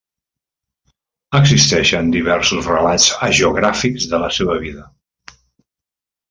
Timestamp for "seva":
4.39-4.57